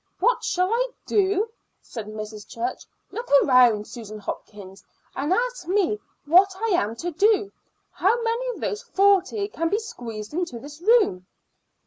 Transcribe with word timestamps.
"What 0.19 0.43
shall 0.43 0.71
I 0.71 0.87
do?" 1.05 1.47
said 1.79 2.07
Mrs. 2.07 2.47
Church. 2.47 2.85
"Look 3.11 3.29
round, 3.43 3.87
Susan 3.87 4.17
Hopkins, 4.17 4.83
and 5.15 5.31
ask 5.31 5.67
me 5.67 5.99
what 6.25 6.55
I 6.59 6.69
am 6.69 6.95
to 6.95 7.11
do! 7.11 7.51
How 7.91 8.19
many 8.23 8.49
of 8.55 8.61
those 8.61 8.81
forty 8.81 9.47
can 9.47 9.69
be 9.69 9.77
squeezed 9.77 10.33
into 10.33 10.57
this 10.57 10.81
room?" 10.81 11.27